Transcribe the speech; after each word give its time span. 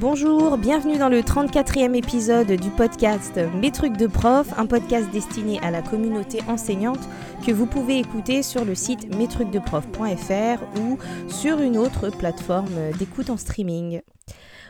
Bonjour, 0.00 0.56
bienvenue 0.56 0.96
dans 0.96 1.10
le 1.10 1.20
34e 1.20 1.94
épisode 1.94 2.50
du 2.52 2.70
podcast 2.70 3.38
Mes 3.60 3.70
trucs 3.70 3.98
de 3.98 4.06
prof, 4.06 4.48
un 4.56 4.64
podcast 4.64 5.10
destiné 5.10 5.60
à 5.60 5.70
la 5.70 5.82
communauté 5.82 6.40
enseignante 6.48 7.06
que 7.46 7.52
vous 7.52 7.66
pouvez 7.66 7.98
écouter 7.98 8.42
sur 8.42 8.64
le 8.64 8.74
site 8.74 9.14
mestrucsdeprof.fr 9.14 10.80
ou 10.80 10.96
sur 11.28 11.60
une 11.60 11.76
autre 11.76 12.08
plateforme 12.08 12.92
d'écoute 12.98 13.28
en 13.28 13.36
streaming. 13.36 14.00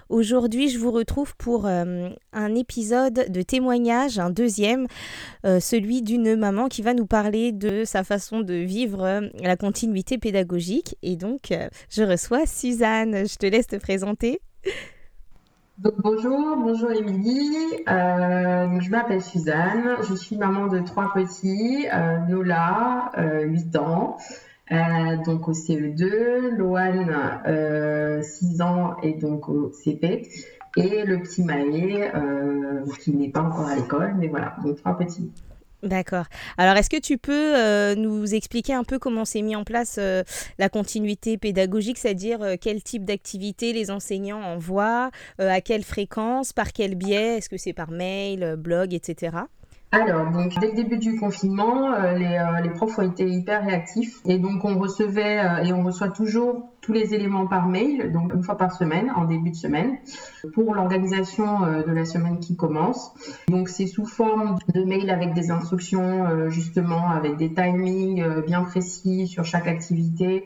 Aujourd'hui, 0.09 0.69
je 0.69 0.81
vous 0.81 0.91
retrouve 0.91 1.37
pour 1.37 1.67
euh, 1.67 2.09
un 2.33 2.55
épisode 2.57 3.31
de 3.31 3.43
témoignage, 3.43 4.19
un 4.19 4.31
deuxième, 4.31 4.89
euh, 5.47 5.61
celui 5.61 6.03
d'une 6.03 6.35
maman 6.35 6.67
qui 6.67 6.83
va 6.83 6.93
nous 6.93 7.07
parler 7.07 7.53
de 7.53 7.85
sa 7.85 8.03
façon 8.03 8.41
de 8.41 8.55
vivre 8.55 9.05
euh, 9.05 9.21
la 9.41 9.57
continuité 9.57 10.19
pédagogique. 10.19 10.97
Et 11.05 11.15
donc, 11.15 11.55
je 11.89 12.03
reçois 12.03 12.47
Suzanne. 12.47 13.29
Je 13.29 13.37
te 13.37 13.47
laisse 13.47 13.69
te 13.69 13.77
présenter 13.77 14.41
bonjour, 15.81 16.57
bonjour 16.57 16.91
Émilie. 16.91 17.57
Euh, 17.89 18.81
je 18.81 18.91
m'appelle 18.91 19.23
Suzanne. 19.23 19.97
Je 20.09 20.15
suis 20.15 20.37
maman 20.37 20.67
de 20.67 20.81
trois 20.81 21.13
petits. 21.13 21.87
Euh, 21.93 22.19
Nola, 22.29 23.11
8 23.17 23.77
euh, 23.77 23.79
ans, 23.79 24.17
donc 25.25 25.49
au 25.49 25.53
CE2. 25.53 26.51
Loane, 26.57 28.23
6 28.23 28.63
ans 28.63 28.97
et 29.03 29.15
donc 29.15 29.49
au 29.49 29.71
CP. 29.73 30.29
Et 30.77 31.05
le 31.05 31.21
petit 31.23 31.43
Maë, 31.43 32.13
qui 33.01 33.13
n'est 33.13 33.31
pas 33.31 33.43
encore 33.43 33.67
à 33.67 33.77
l'école, 33.77 34.15
mais 34.19 34.29
voilà, 34.29 34.57
donc 34.63 34.77
trois 34.77 34.97
petits. 34.97 35.33
D'accord. 35.83 36.27
Alors, 36.59 36.77
est-ce 36.77 36.91
que 36.91 37.01
tu 37.01 37.17
peux 37.17 37.57
euh, 37.57 37.95
nous 37.95 38.35
expliquer 38.35 38.75
un 38.75 38.85
peu 38.85 38.99
comment 38.99 39.25
s'est 39.25 39.41
mis 39.41 39.57
en 39.57 39.65
place 39.65 39.97
euh, 39.99 40.23
la 40.59 40.69
continuité 40.69 41.39
pédagogique, 41.39 41.97
c'est-à-dire 41.97 42.43
euh, 42.43 42.57
quel 42.61 42.83
type 42.83 43.05
d'activité 43.05 43.73
les 43.73 43.91
enseignants 43.91 44.43
envoient, 44.43 45.11
à 45.39 45.61
quelle 45.61 45.83
fréquence, 45.83 46.53
par 46.53 46.73
quel 46.73 46.97
biais, 46.97 47.39
est-ce 47.39 47.49
que 47.49 47.57
c'est 47.57 47.73
par 47.73 47.91
mail, 47.91 48.57
blog, 48.59 48.93
etc. 48.93 49.45
Alors, 49.93 50.31
donc, 50.31 50.55
dès 50.61 50.69
le 50.69 50.75
début 50.75 50.99
du 50.99 51.17
confinement, 51.17 51.93
euh, 51.95 52.13
les, 52.13 52.39
euh, 52.39 52.75
profs 52.75 52.97
ont 53.01 53.11
été 53.11 53.29
hyper 53.29 53.65
réactifs 53.65 54.21
et 54.25 54.39
donc 54.39 54.65
on 54.65 54.79
recevait 54.79 55.41
euh, 55.41 55.65
et 55.65 55.73
on 55.73 55.83
reçoit 55.83 56.11
toujours 56.11 56.71
tous 56.91 56.95
les 56.95 57.15
éléments 57.15 57.47
par 57.47 57.69
mail, 57.69 58.11
donc 58.13 58.35
une 58.35 58.43
fois 58.43 58.57
par 58.57 58.73
semaine, 58.73 59.13
en 59.15 59.25
début 59.25 59.51
de 59.51 59.57
semaine, 59.57 59.99
pour 60.55 60.75
l'organisation 60.75 61.61
de 61.87 61.93
la 61.93 62.05
semaine 62.05 62.41
qui 62.41 62.57
commence. 62.57 63.13
Donc, 63.49 63.69
c'est 63.69 63.87
sous 63.87 64.07
forme 64.07 64.57
de 64.75 64.83
mail 64.83 65.09
avec 65.09 65.33
des 65.33 65.53
instructions, 65.53 66.49
justement, 66.49 67.11
avec 67.11 67.37
des 67.37 67.53
timings 67.53 68.25
bien 68.45 68.65
précis 68.65 69.29
sur 69.29 69.45
chaque 69.45 69.69
activité, 69.69 70.45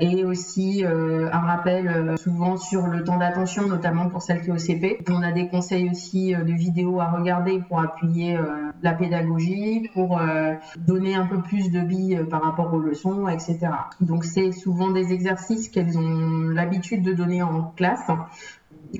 et 0.00 0.24
aussi 0.24 0.84
euh, 0.84 1.28
un 1.32 1.40
rappel 1.40 1.88
euh, 1.88 2.16
souvent 2.16 2.56
sur 2.56 2.86
le 2.86 3.04
temps 3.04 3.18
d'attention, 3.18 3.66
notamment 3.66 4.08
pour 4.08 4.22
celles 4.22 4.40
qui 4.40 4.48
est 4.48 4.52
au 4.52 4.58
CP. 4.58 4.98
On 5.10 5.22
a 5.22 5.32
des 5.32 5.48
conseils 5.48 5.88
aussi 5.90 6.34
euh, 6.34 6.44
de 6.44 6.52
vidéos 6.52 7.00
à 7.00 7.10
regarder 7.10 7.60
pour 7.68 7.80
appuyer 7.80 8.38
la 8.82 8.92
pédagogie, 8.92 9.90
pour 9.94 10.20
donner 10.76 11.14
un 11.14 11.26
peu 11.26 11.40
plus 11.40 11.70
de 11.70 11.80
billes 11.80 12.20
par 12.30 12.42
rapport 12.42 12.72
aux 12.72 12.78
leçons, 12.78 13.28
etc. 13.28 13.58
Donc 14.00 14.24
c'est 14.24 14.52
souvent 14.52 14.90
des 14.90 15.12
exercices 15.12 15.68
ont 15.96 16.48
l'habitude 16.48 17.02
de 17.02 17.12
donner 17.12 17.42
en 17.42 17.72
classe. 17.76 18.10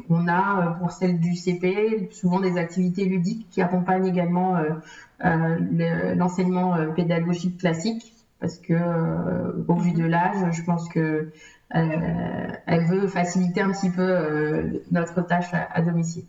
On 0.08 0.26
a 0.26 0.76
pour 0.80 0.90
celles 0.90 1.20
du 1.20 1.34
CP 1.34 2.08
souvent 2.12 2.40
des 2.40 2.56
activités 2.56 3.04
ludiques 3.04 3.46
qui 3.50 3.60
accompagnent 3.60 4.06
également 4.06 4.56
l'enseignement 5.22 6.92
pédagogique 6.94 7.58
classique 7.58 8.12
parce 8.42 8.58
que 8.58 8.74
euh, 8.74 9.64
au 9.68 9.76
vu 9.76 9.92
de 9.92 10.04
l'âge, 10.04 10.50
je 10.50 10.62
pense 10.64 10.88
que 10.88 11.30
euh, 11.74 12.52
elle 12.66 12.84
veut 12.86 13.06
faciliter 13.06 13.60
un 13.60 13.70
petit 13.70 13.88
peu 13.88 14.02
euh, 14.02 14.80
notre 14.90 15.22
tâche 15.22 15.54
à, 15.54 15.80
domicile. 15.80 16.24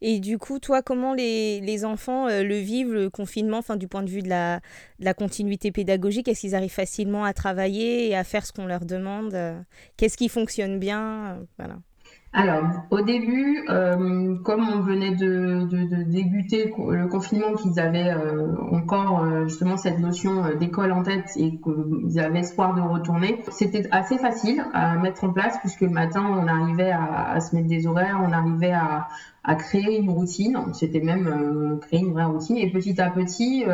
Et 0.00 0.20
du 0.20 0.38
coup, 0.38 0.58
toi, 0.58 0.82
comment 0.82 1.14
les, 1.14 1.84
enfants 1.84 2.28
le 2.28 2.56
vivent, 2.56 2.92
le 2.92 3.10
confinement, 3.10 3.60
du 3.76 3.88
point 3.88 4.02
de 4.02 4.10
vue 4.10 4.22
de 4.22 4.28
la, 4.28 4.60
la 4.98 5.14
continuité 5.14 5.72
pédagogique? 5.72 6.28
Est-ce 6.28 6.40
qu'ils 6.40 6.54
arrivent 6.54 6.70
facilement 6.70 7.24
à 7.24 7.32
travailler 7.32 8.08
et 8.08 8.16
à 8.16 8.24
faire 8.24 8.46
ce 8.46 8.52
qu'on 8.52 8.66
leur 8.66 8.84
demande? 8.84 9.36
Qu'est-ce 9.96 10.16
qui 10.16 10.28
fonctionne 10.28 10.78
bien? 10.78 11.46
Voilà. 11.58 11.76
Alors, 12.38 12.64
au 12.90 13.00
début, 13.00 13.64
euh, 13.70 14.36
comme 14.44 14.68
on 14.68 14.82
venait 14.82 15.12
de, 15.14 15.66
débuter 16.04 16.70
le 16.90 17.06
confinement, 17.06 17.54
qu'ils 17.54 17.80
avaient 17.80 18.10
euh, 18.10 18.54
encore 18.72 19.24
euh, 19.24 19.46
justement 19.46 19.78
cette 19.78 19.98
notion 19.98 20.54
d'école 20.54 20.92
en 20.92 21.02
tête 21.02 21.30
et 21.36 21.58
qu'ils 21.58 22.20
avaient 22.20 22.40
espoir 22.40 22.74
de 22.74 22.82
retourner, 22.82 23.40
c'était 23.48 23.84
assez 23.90 24.18
facile 24.18 24.62
à 24.74 24.98
mettre 24.98 25.24
en 25.24 25.32
place 25.32 25.56
puisque 25.60 25.80
le 25.80 25.88
matin, 25.88 26.26
on 26.28 26.46
arrivait 26.46 26.90
à, 26.90 27.40
se 27.40 27.54
mettre 27.54 27.68
des 27.68 27.86
horaires, 27.86 28.20
on 28.22 28.32
arrivait 28.32 28.74
à, 28.74 29.08
à 29.42 29.54
créer 29.54 29.96
une 29.96 30.10
routine, 30.10 30.58
c'était 30.74 31.00
même 31.00 31.78
créer 31.80 32.00
une 32.00 32.12
vraie 32.12 32.24
routine. 32.24 32.58
Et 32.58 32.70
petit 32.70 33.00
à 33.00 33.08
petit, 33.08 33.64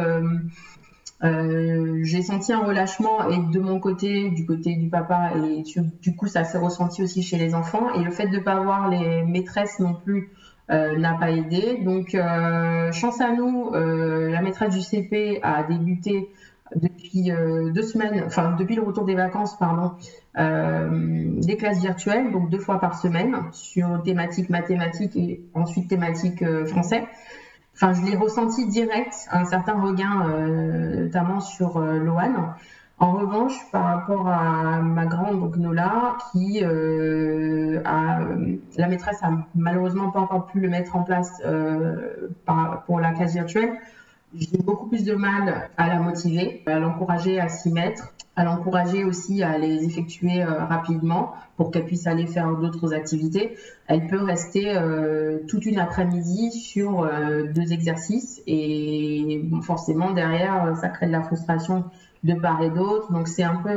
euh, 1.25 2.01
j'ai 2.03 2.23
senti 2.23 2.53
un 2.53 2.65
relâchement 2.65 3.29
et 3.29 3.39
de 3.39 3.61
mon 3.61 3.79
côté, 3.79 4.31
du 4.31 4.45
côté 4.45 4.75
du 4.75 4.89
papa, 4.89 5.33
et 5.37 5.63
du 6.01 6.17
coup 6.17 6.27
ça 6.27 6.43
s'est 6.43 6.59
ressenti 6.59 7.03
aussi 7.03 7.23
chez 7.23 7.39
les 7.39 7.55
enfants. 7.55 7.93
Et 7.95 8.03
le 8.03 8.11
fait 8.11 8.27
de 8.27 8.39
ne 8.39 8.43
pas 8.43 8.61
voir 8.61 8.89
les 8.89 9.23
maîtresses 9.23 9.79
non 9.79 9.95
plus 9.95 10.31
euh, 10.71 10.97
n'a 10.97 11.15
pas 11.15 11.31
aidé. 11.31 11.79
Donc 11.85 12.15
euh, 12.15 12.91
chance 12.93 13.21
à 13.21 13.33
nous, 13.33 13.71
la 13.73 14.41
maîtresse 14.43 14.75
du 14.75 14.83
CP 14.83 15.39
a 15.43 15.63
débuté 15.63 16.29
depuis 16.75 17.31
deux 17.75 17.83
semaines, 17.83 18.25
enfin 18.27 18.57
depuis 18.59 18.75
le 18.75 18.83
retour 18.83 19.05
des 19.05 19.15
vacances, 19.15 19.57
pardon, 19.59 19.93
des 20.35 21.57
classes 21.57 21.81
virtuelles, 21.81 22.33
donc 22.33 22.49
deux 22.49 22.59
fois 22.59 22.81
par 22.81 22.99
semaine 22.99 23.37
sur 23.53 24.03
thématique 24.03 24.49
mathématiques 24.49 25.15
et 25.17 25.43
ensuite 25.55 25.89
thématique 25.89 26.43
français. 26.65 27.05
Enfin, 27.83 27.95
je 27.95 28.07
l'ai 28.07 28.15
ressenti 28.15 28.65
direct, 28.69 29.13
un 29.33 29.45
certain 29.45 29.73
regain, 29.73 30.31
euh, 30.31 31.03
notamment 31.03 31.41
sur 31.41 31.79
euh, 31.79 31.99
Loane. 31.99 32.55
En 33.01 33.11
revanche, 33.11 33.55
par 33.73 33.83
rapport 33.83 34.29
à 34.29 34.81
ma 34.81 35.05
grande, 35.07 35.41
donc 35.41 35.57
Nola, 35.57 36.17
qui 36.31 36.61
euh, 36.63 37.83
a, 37.85 38.21
la 38.77 38.87
maîtresse 38.87 39.21
a 39.25 39.31
malheureusement 39.57 40.13
pas 40.13 40.21
encore 40.21 40.47
pu 40.47 40.61
le 40.61 40.69
mettre 40.69 40.95
en 40.95 41.03
place 41.03 41.43
pour 42.87 43.01
la 43.01 43.11
classe 43.11 43.33
virtuelle, 43.33 43.73
j'ai 44.35 44.59
beaucoup 44.59 44.89
plus 44.89 45.05
de 45.05 45.15
mal 45.15 45.71
à 45.77 45.89
la 45.89 46.01
motiver, 46.01 46.63
à 46.67 46.79
l'encourager 46.79 47.41
à 47.41 47.49
s'y 47.49 47.71
mettre, 47.71 48.15
à 48.35 48.45
l'encourager 48.45 49.05
aussi 49.05 49.43
à 49.43 49.59
les 49.59 49.85
effectuer 49.85 50.43
euh, 50.43 50.65
rapidement 50.65 51.33
pour 51.57 51.71
qu'elle 51.71 51.85
puisse 51.85 52.07
aller 52.07 52.27
faire 52.27 52.57
d'autres 52.57 52.95
activités. 52.95 53.55
Elle 53.89 54.07
peut 54.07 54.23
rester 54.23 54.75
euh, 54.75 55.41
toute 55.49 55.67
une 55.67 55.79
après-midi 55.79 56.51
sur 56.51 57.03
euh, 57.03 57.45
deux 57.53 57.73
exercices 57.73 58.43
et 58.47 59.45
forcément 59.63 60.13
derrière 60.13 60.77
ça 60.81 60.89
crée 60.89 61.07
de 61.07 61.13
la 61.13 61.23
frustration 61.23 61.85
de 62.25 62.35
part 62.35 62.63
et 62.63 62.71
d'autre. 62.71 63.13
Donc 63.13 63.29
c'est 63.29 63.43
un 63.43 63.57
peu 63.57 63.77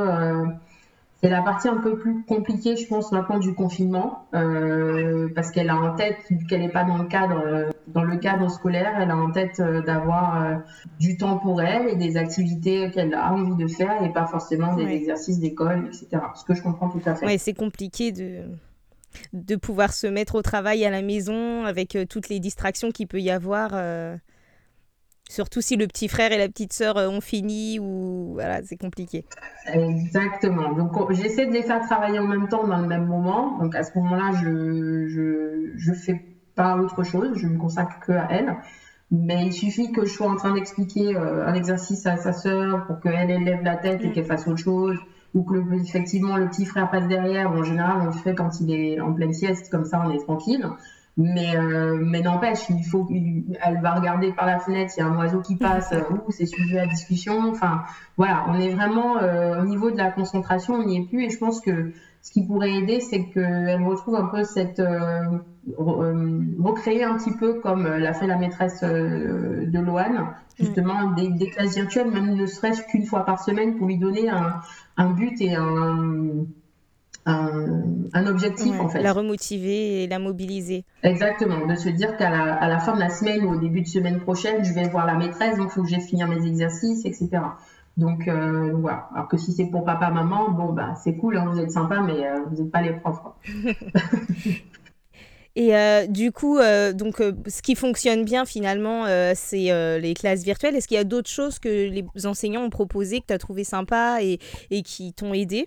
c'est 1.21 1.29
la 1.29 1.41
partie 1.41 1.67
un 1.67 1.77
peu 1.77 1.97
plus 1.97 2.23
compliquée, 2.23 2.75
je 2.75 2.87
pense, 2.87 3.11
maintenant 3.11 3.39
du 3.39 3.53
confinement, 3.53 4.27
euh, 4.33 5.29
parce 5.33 5.51
qu'elle 5.51 5.69
a 5.69 5.75
en 5.75 5.95
tête, 5.95 6.17
qu'elle 6.47 6.61
n'est 6.61 6.69
pas 6.69 6.83
dans 6.83 6.97
le 6.97 7.05
cadre, 7.05 7.41
euh, 7.45 7.69
dans 7.87 8.03
le 8.03 8.17
cadre 8.17 8.49
scolaire, 8.49 8.93
elle 8.99 9.09
a 9.09 9.17
en 9.17 9.31
tête 9.31 9.59
euh, 9.59 9.81
d'avoir 9.81 10.61
du 10.99 11.17
temps 11.17 11.37
pour 11.37 11.61
elle 11.61 11.87
et 11.87 11.95
des 11.95 12.17
activités 12.17 12.91
qu'elle 12.91 13.13
a 13.13 13.33
envie 13.33 13.55
de 13.55 13.67
faire 13.67 14.03
et 14.03 14.11
pas 14.11 14.27
forcément 14.27 14.75
des 14.75 14.87
exercices 14.87 15.39
d'école, 15.39 15.87
etc. 15.87 16.21
Ce 16.35 16.43
que 16.43 16.53
je 16.53 16.61
comprends 16.61 16.89
tout 16.89 17.01
à 17.05 17.15
fait. 17.15 17.25
Oui, 17.25 17.39
c'est 17.39 17.53
compliqué 17.53 18.11
de 18.11 18.41
de 19.31 19.55
pouvoir 19.55 19.93
se 19.93 20.07
mettre 20.07 20.35
au 20.35 20.41
travail 20.41 20.83
à 20.83 20.89
la 20.89 21.01
maison 21.01 21.63
avec 21.63 21.97
toutes 22.09 22.27
les 22.27 22.41
distractions 22.41 22.91
qu'il 22.91 23.07
peut 23.07 23.21
y 23.21 23.31
avoir. 23.31 23.71
Surtout 25.29 25.61
si 25.61 25.75
le 25.75 25.87
petit 25.87 26.07
frère 26.07 26.31
et 26.31 26.37
la 26.37 26.47
petite 26.47 26.71
sœur 26.71 26.97
euh, 26.97 27.09
ont 27.09 27.21
fini 27.21 27.79
ou 27.79 28.33
voilà, 28.33 28.61
c'est 28.63 28.77
compliqué. 28.77 29.25
Exactement. 29.65 30.73
Donc 30.73 31.11
j'essaie 31.11 31.47
de 31.47 31.51
les 31.51 31.63
faire 31.63 31.81
travailler 31.81 32.19
en 32.19 32.27
même 32.27 32.47
temps 32.47 32.67
dans 32.67 32.77
le 32.77 32.87
même 32.87 33.05
moment. 33.05 33.57
Donc 33.59 33.75
à 33.75 33.83
ce 33.83 33.97
moment-là, 33.97 34.31
je 34.43 35.07
je 35.07 35.71
je 35.75 35.93
fais 35.93 36.23
pas 36.55 36.77
autre 36.77 37.03
chose, 37.03 37.37
je 37.37 37.47
me 37.47 37.57
consacre 37.57 37.99
que 38.05 38.11
à 38.11 38.27
elle. 38.29 38.55
Mais 39.11 39.45
il 39.45 39.53
suffit 39.53 39.91
que 39.91 40.05
je 40.05 40.11
sois 40.11 40.29
en 40.29 40.35
train 40.35 40.53
d'expliquer 40.53 41.15
euh, 41.15 41.47
un 41.47 41.53
exercice 41.53 42.05
à 42.05 42.17
sa 42.17 42.33
sœur 42.33 42.85
pour 42.85 42.99
qu'elle 42.99 43.29
elle 43.29 43.43
lève 43.43 43.63
la 43.63 43.75
tête 43.75 44.03
et 44.03 44.07
mm. 44.07 44.11
qu'elle 44.13 44.25
fasse 44.25 44.47
autre 44.47 44.57
chose 44.57 44.97
ou 45.33 45.43
que 45.43 45.55
effectivement 45.81 46.37
le 46.37 46.47
petit 46.47 46.65
frère 46.65 46.89
passe 46.89 47.07
derrière. 47.07 47.51
en 47.51 47.63
général, 47.63 48.01
on 48.01 48.05
le 48.05 48.11
fait 48.11 48.33
quand 48.33 48.61
il 48.61 48.71
est 48.71 48.99
en 49.01 49.13
pleine 49.13 49.33
sieste, 49.33 49.69
comme 49.69 49.85
ça 49.85 50.01
on 50.05 50.11
est 50.11 50.23
tranquille. 50.23 50.65
Mais, 51.17 51.55
euh, 51.55 51.97
mais 52.03 52.21
n'empêche, 52.21 52.69
il 52.69 52.83
faut, 52.83 53.07
elle 53.09 53.79
va 53.81 53.93
regarder 53.93 54.33
par 54.33 54.45
la 54.45 54.59
fenêtre, 54.59 54.93
il 54.97 54.99
y 54.99 55.03
a 55.03 55.07
un 55.07 55.17
oiseau 55.17 55.39
qui 55.39 55.55
passe, 55.59 55.93
euh, 55.93 56.01
ouh, 56.11 56.29
c'est 56.31 56.45
sujet 56.45 56.79
à 56.79 56.87
discussion. 56.87 57.49
Enfin, 57.49 57.83
voilà, 58.17 58.45
on 58.49 58.55
est 58.55 58.73
vraiment 58.73 59.17
euh, 59.17 59.61
au 59.61 59.65
niveau 59.65 59.91
de 59.91 59.97
la 59.97 60.11
concentration, 60.11 60.73
on 60.73 60.85
n'y 60.85 60.97
est 60.97 61.05
plus. 61.07 61.23
Et 61.23 61.29
je 61.29 61.37
pense 61.37 61.61
que 61.61 61.93
ce 62.21 62.31
qui 62.31 62.45
pourrait 62.45 62.73
aider, 62.73 62.99
c'est 62.99 63.23
qu'elle 63.29 63.83
retrouve 63.83 64.15
un 64.15 64.25
peu 64.25 64.43
cette 64.43 64.81
recréer 65.77 67.03
un 67.03 67.17
petit 67.17 67.35
peu 67.37 67.59
comme 67.59 67.87
l'a 67.87 68.13
fait 68.13 68.27
la 68.27 68.37
maîtresse 68.37 68.81
de 68.81 69.79
Loane, 69.79 70.33
justement 70.59 71.11
des, 71.11 71.29
des, 71.29 71.49
classes 71.49 71.75
virtuelles, 71.75 72.09
même 72.09 72.33
ne 72.33 72.45
serait-ce 72.47 72.81
qu'une 72.87 73.05
fois 73.05 73.25
par 73.25 73.43
semaine, 73.43 73.77
pour 73.77 73.87
lui 73.87 73.97
donner 73.97 74.27
un, 74.27 74.59
un 74.97 75.11
but 75.11 75.39
et 75.39 75.53
un 75.53 76.45
un, 77.25 78.27
objectif 78.27 78.79
en 78.79 78.89
fait. 78.89 79.01
La 79.01 79.13
remotiver 79.13 80.03
et 80.03 80.07
la 80.07 80.19
mobiliser. 80.19 80.85
Exactement, 81.03 81.65
de 81.65 81.75
se 81.75 81.89
dire 81.89 82.17
qu'à 82.17 82.29
la, 82.29 82.53
à 82.53 82.67
la, 82.67 82.79
fin 82.79 82.95
de 82.95 82.99
la 82.99 83.09
semaine 83.09 83.43
ou 83.45 83.53
au 83.53 83.59
début 83.59 83.81
de 83.81 83.87
semaine 83.87 84.19
prochaine, 84.19 84.63
je 84.63 84.73
vais 84.73 84.87
voir 84.87 85.05
la 85.05 85.15
maîtresse, 85.15 85.57
donc 85.57 85.69
il 85.71 85.73
faut 85.73 85.83
que 85.83 85.89
j'ai 85.89 85.99
finir 85.99 86.27
mes 86.27 86.45
exercices, 86.47 87.05
etc. 87.05 87.29
Donc 87.97 88.27
euh, 88.27 88.73
voilà. 88.73 89.07
Alors 89.13 89.27
que 89.27 89.37
si 89.37 89.53
c'est 89.53 89.65
pour 89.65 89.85
papa, 89.85 90.09
maman, 90.09 90.51
bon 90.51 90.73
bah 90.73 90.95
c'est 91.03 91.15
cool, 91.15 91.37
hein, 91.37 91.45
vous 91.51 91.59
êtes 91.59 91.71
sympa, 91.71 92.01
mais 92.01 92.25
euh, 92.25 92.39
vous 92.49 92.61
n'êtes 92.61 92.71
pas 92.71 92.81
les 92.81 92.93
profs. 92.93 93.21
Et 95.57 95.73
euh, 95.73 96.05
du 96.05 96.33
coup, 96.33 96.57
donc, 96.95 97.23
ce 97.47 97.61
qui 97.61 97.75
fonctionne 97.75 98.25
bien 98.25 98.43
finalement, 98.43 99.05
c'est 99.35 99.99
les 100.01 100.13
classes 100.13 100.43
virtuelles. 100.43 100.75
Est-ce 100.75 100.85
qu'il 100.85 100.97
y 100.97 100.99
a 100.99 101.05
d'autres 101.05 101.29
choses 101.29 101.59
que 101.59 101.69
les 101.69 102.03
enseignants 102.25 102.63
ont 102.63 102.69
proposées 102.69 103.21
que 103.21 103.27
tu 103.27 103.33
as 103.33 103.37
trouvé 103.37 103.63
sympa 103.63 104.17
et, 104.21 104.39
et 104.69 104.81
qui 104.81 105.13
t'ont 105.13 105.33
aidé? 105.33 105.65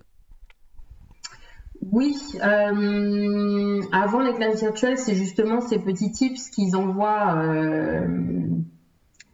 Oui, 1.80 2.16
euh, 2.42 3.80
avant 3.92 4.20
les 4.20 4.34
classes 4.34 4.60
virtuelles, 4.60 4.98
c'est 4.98 5.14
justement 5.14 5.60
ces 5.60 5.78
petits 5.78 6.10
tips 6.10 6.50
qu'ils 6.50 6.76
envoient 6.76 7.36
euh, 7.38 8.06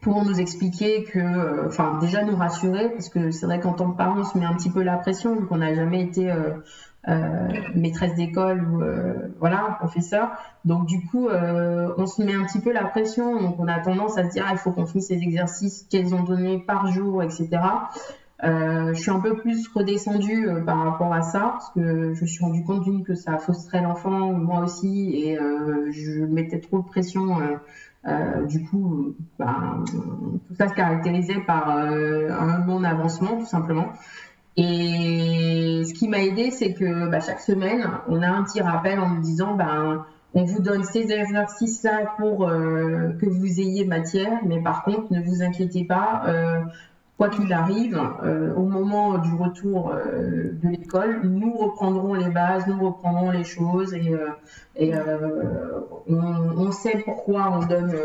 pour 0.01 0.23
nous 0.23 0.39
expliquer 0.39 1.03
que, 1.03 1.19
euh, 1.19 1.67
enfin, 1.67 1.97
déjà 1.99 2.23
nous 2.23 2.35
rassurer, 2.35 2.89
parce 2.91 3.09
que 3.09 3.31
c'est 3.31 3.47
vrai 3.47 3.59
qu'en 3.59 3.73
tant 3.73 3.91
que 3.91 3.97
parent, 3.97 4.19
on 4.19 4.23
se 4.23 4.37
met 4.37 4.45
un 4.45 4.53
petit 4.53 4.69
peu 4.69 4.83
la 4.83 4.97
pression, 4.97 5.35
qu'on 5.47 5.57
n'a 5.57 5.73
jamais 5.73 6.03
été 6.03 6.31
maîtresse 7.75 8.15
d'école 8.15 8.63
ou 8.67 8.81
voilà, 9.39 9.77
professeur. 9.79 10.31
Donc 10.65 10.87
du 10.87 11.05
coup, 11.05 11.27
on 11.29 12.05
se 12.05 12.23
met 12.23 12.33
un 12.33 12.45
petit 12.45 12.59
peu 12.59 12.71
la 12.71 12.85
pression, 12.85 13.39
donc 13.41 13.59
on 13.59 13.67
a 13.67 13.79
tendance 13.79 14.17
à 14.17 14.23
se 14.23 14.31
dire, 14.31 14.45
ah, 14.47 14.51
il 14.53 14.57
faut 14.57 14.71
qu'on 14.71 14.85
finisse 14.85 15.07
ces 15.07 15.21
exercices 15.21 15.87
qu'elles 15.89 16.15
ont 16.15 16.23
donnés 16.23 16.59
par 16.59 16.91
jour, 16.91 17.21
etc. 17.21 17.49
Euh, 18.43 18.93
je 18.93 19.01
suis 19.01 19.11
un 19.11 19.21
peu 19.21 19.37
plus 19.37 19.67
redescendue 19.69 20.49
euh, 20.49 20.61
par 20.61 20.79
rapport 20.79 21.13
à 21.13 21.21
ça, 21.21 21.51
parce 21.53 21.69
que 21.71 22.13
je 22.13 22.21
me 22.21 22.27
suis 22.27 22.43
rendu 22.43 22.63
compte 22.63 22.83
d'une 22.83 23.03
que 23.03 23.15
ça 23.15 23.37
fausserait 23.37 23.81
l'enfant, 23.81 24.33
moi 24.33 24.61
aussi, 24.61 25.13
et 25.15 25.39
euh, 25.39 25.89
je 25.91 26.25
mettais 26.25 26.59
trop 26.59 26.79
de 26.79 26.85
pression. 26.85 27.39
du 28.47 28.63
coup, 28.65 29.15
bah, 29.39 29.79
tout 29.85 30.55
ça 30.57 30.67
se 30.67 30.73
caractérisait 30.73 31.39
par 31.47 31.69
un 31.69 32.59
non-avancement, 32.65 33.37
tout 33.37 33.45
simplement. 33.45 33.93
Et 34.57 35.83
ce 35.85 35.93
qui 35.93 36.07
m'a 36.07 36.21
aidé, 36.21 36.51
c'est 36.51 36.73
que 36.73 37.09
bah, 37.09 37.19
chaque 37.19 37.39
semaine, 37.39 37.89
on 38.07 38.21
a 38.21 38.27
un 38.27 38.43
petit 38.43 38.61
rappel 38.61 38.99
en 38.99 39.09
nous 39.09 39.21
disant, 39.21 39.55
bah, 39.55 40.05
on 40.33 40.43
vous 40.43 40.61
donne 40.61 40.83
ces 40.83 41.11
exercices-là 41.11 42.15
pour 42.17 42.45
que 42.47 43.25
vous 43.25 43.59
ayez 43.59 43.85
matière, 43.85 44.39
mais 44.45 44.61
par 44.61 44.83
contre, 44.83 45.11
ne 45.11 45.21
vous 45.21 45.41
inquiétez 45.41 45.85
pas, 45.85 46.23
quoi 47.17 47.29
qu'il 47.29 47.51
arrive, 47.53 47.99
euh, 48.23 48.53
au 48.55 48.63
moment 48.63 49.17
du 49.17 49.33
retour 49.33 49.91
euh, 49.91 50.51
de 50.61 50.67
l'école, 50.67 51.21
nous 51.23 51.53
reprendrons 51.53 52.13
les 52.13 52.29
bases, 52.29 52.67
nous 52.67 52.85
reprendrons 52.85 53.31
les 53.31 53.45
choses 53.45 53.93
et, 53.93 54.13
euh, 54.93 55.79
on, 56.07 56.71
sait 56.71 57.01
pourquoi 57.05 57.51
on 57.51 57.65
donne, 57.65 57.95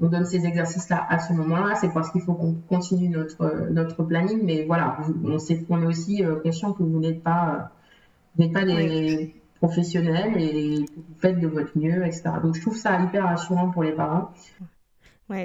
on 0.00 0.08
donne 0.08 0.26
ces 0.26 0.44
exercices-là 0.44 1.06
à 1.08 1.18
ce 1.18 1.32
moment-là. 1.32 1.76
C'est 1.76 1.92
parce 1.92 2.10
qu'il 2.10 2.20
faut 2.20 2.34
qu'on 2.34 2.54
continue 2.68 3.08
notre, 3.08 3.68
notre 3.70 4.02
planning, 4.02 4.40
mais 4.44 4.64
voilà, 4.66 4.98
on, 5.24 5.38
sait, 5.38 5.64
on 5.70 5.82
est 5.82 5.86
aussi 5.86 6.22
conscient 6.42 6.72
que 6.72 6.82
vous 6.82 7.00
n'êtes 7.00 7.22
pas, 7.22 7.70
pas 8.36 8.64
des 8.64 9.34
professionnels 9.56 10.34
et 10.36 10.84
que 10.84 10.94
vous 10.96 11.14
faites 11.20 11.40
de 11.40 11.46
votre 11.46 11.78
mieux, 11.78 12.04
etc. 12.04 12.24
Donc 12.42 12.56
je 12.56 12.60
trouve 12.60 12.76
ça 12.76 13.00
hyper 13.00 13.24
rassurant 13.24 13.70
pour 13.70 13.82
les 13.82 13.92
parents 13.92 14.30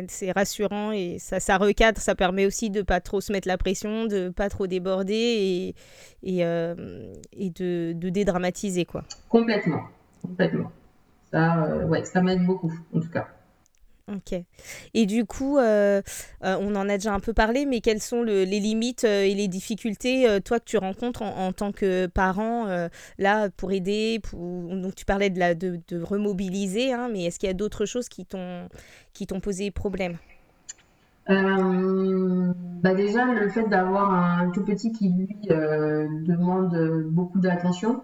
c'est 0.07 0.31
rassurant 0.31 0.91
et 0.91 1.17
ça, 1.19 1.39
ça 1.39 1.57
recadre, 1.57 1.99
ça 1.99 2.15
permet 2.15 2.45
aussi 2.45 2.69
de 2.69 2.81
pas 2.81 2.99
trop 2.99 3.21
se 3.21 3.31
mettre 3.31 3.47
la 3.47 3.57
pression, 3.57 4.05
de 4.05 4.29
pas 4.29 4.49
trop 4.49 4.67
déborder 4.67 5.13
et, 5.13 5.75
et, 6.23 6.45
euh, 6.45 7.13
de, 7.37 7.93
de, 7.93 8.09
dédramatiser. 8.09 8.85
Quoi. 8.85 9.03
Complètement, 9.29 9.83
complètement. 10.21 10.71
Ça, 11.31 11.65
euh, 11.65 11.85
ouais, 11.85 12.03
ça 12.05 12.21
m'aide 12.21 12.45
beaucoup, 12.45 12.73
en 12.93 12.99
tout 12.99 13.09
cas. 13.09 13.27
Ok. 14.09 14.39
Et 14.93 15.05
du 15.05 15.25
coup, 15.25 15.57
euh, 15.57 16.01
euh, 16.45 16.57
on 16.61 16.75
en 16.75 16.87
a 16.87 16.93
déjà 16.93 17.13
un 17.13 17.19
peu 17.19 17.33
parlé, 17.33 17.65
mais 17.65 17.81
quelles 17.81 18.01
sont 18.01 18.23
les 18.23 18.45
limites 18.45 19.03
euh, 19.03 19.23
et 19.23 19.33
les 19.33 19.49
difficultés, 19.49 20.25
toi, 20.45 20.59
que 20.59 20.65
tu 20.65 20.77
rencontres 20.77 21.23
en, 21.23 21.51
tant 21.51 21.73
que 21.73 22.05
parent, 22.07 22.67
là, 23.17 23.49
pour 23.49 23.71
aider 23.73 24.19
pour... 24.23 24.39
Donc, 24.39 24.95
tu 24.95 25.03
parlais 25.03 25.29
de, 25.29 25.39
la, 25.39 25.55
de, 25.55 25.81
de 25.89 26.01
remobiliser, 26.01 26.93
hein, 26.93 27.09
mais 27.11 27.25
est-ce 27.25 27.37
qu'il 27.37 27.47
y 27.47 27.49
a 27.49 27.53
d'autres 27.53 27.85
choses 27.85 28.07
qui 28.07 28.25
t'ont 28.25 28.69
posé 29.41 29.71
problème? 29.71 30.17
Bah 31.27 32.93
déjà, 32.93 33.25
le 33.25 33.49
fait 33.49 33.67
d'avoir 33.67 34.13
un 34.13 34.49
tout 34.51 34.63
petit 34.63 34.93
qui, 34.93 35.09
lui, 35.09 35.37
demande 35.49 37.03
beaucoup 37.09 37.39
d'attention. 37.39 38.03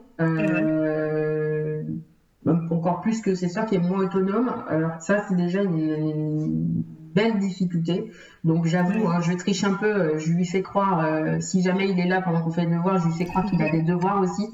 Encore 2.71 3.01
plus 3.01 3.21
que 3.21 3.36
c'est 3.36 3.48
ça 3.48 3.63
qui 3.63 3.75
est 3.75 3.80
moins 3.80 4.06
autonome. 4.06 4.54
Alors 4.69 5.00
ça, 5.00 5.24
c'est 5.27 5.36
déjà 5.36 5.62
une, 5.62 6.83
belle 7.13 7.39
difficulté. 7.39 8.12
Donc 8.44 8.65
j'avoue, 8.65 9.07
hein, 9.07 9.21
je 9.21 9.33
triche 9.33 9.63
un 9.63 9.74
peu, 9.74 9.86
euh, 9.86 10.18
je 10.18 10.31
lui 10.31 10.45
fais 10.45 10.62
croire, 10.62 11.06
euh, 11.06 11.39
si 11.39 11.62
jamais 11.62 11.89
il 11.89 12.00
est 12.00 12.07
là 12.07 12.21
pendant 12.21 12.42
qu'on 12.42 12.51
fait 12.51 12.65
le 12.65 12.75
devoir, 12.75 12.98
je 12.98 13.06
lui 13.06 13.13
fais 13.13 13.25
croire 13.25 13.45
qu'il 13.45 13.62
a 13.62 13.69
des 13.69 13.81
devoirs 13.81 14.21
aussi. 14.21 14.48